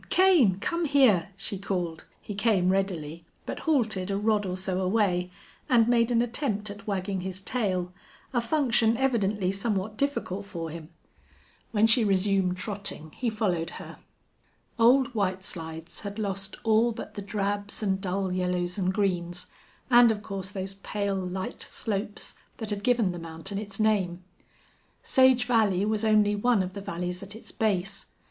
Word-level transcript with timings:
Kane! 0.09 0.57
come 0.61 0.85
here!" 0.85 1.29
she 1.37 1.59
called. 1.59 2.05
He 2.19 2.33
came 2.33 2.71
readily, 2.71 3.23
but 3.45 3.59
halted 3.69 4.09
a 4.09 4.17
rod 4.17 4.47
or 4.47 4.57
so 4.57 4.81
away, 4.81 5.29
and 5.69 5.87
made 5.87 6.09
an 6.09 6.23
attempt 6.23 6.71
at 6.71 6.87
wagging 6.87 7.19
his 7.21 7.39
tail, 7.39 7.93
a 8.33 8.41
function 8.41 8.97
evidently 8.97 9.51
somewhat 9.51 9.97
difficult 9.97 10.43
for 10.47 10.71
him. 10.71 10.89
When 11.69 11.85
she 11.85 12.03
resumed 12.03 12.57
trotting 12.57 13.11
he 13.11 13.29
followed 13.29 13.69
her. 13.77 13.99
Old 14.79 15.13
White 15.13 15.43
Slides 15.43 15.99
had 15.99 16.17
lost 16.17 16.57
all 16.63 16.91
but 16.91 17.13
the 17.13 17.21
drabs 17.21 17.83
and 17.83 18.01
dull 18.01 18.31
yellows 18.31 18.79
and 18.79 18.91
greens, 18.91 19.51
and 19.91 20.09
of 20.09 20.23
course 20.23 20.51
those 20.51 20.73
pale, 20.81 21.15
light 21.15 21.61
slopes 21.61 22.33
that 22.57 22.71
had 22.71 22.83
given 22.83 23.11
the 23.11 23.19
mountain 23.19 23.59
its 23.59 23.79
name. 23.79 24.23
Sage 25.03 25.45
Valley 25.45 25.85
was 25.85 26.03
only 26.03 26.35
one 26.35 26.63
of 26.63 26.73
the 26.73 26.81
valleys 26.81 27.21
at 27.21 27.35
its 27.35 27.51
base. 27.51 28.07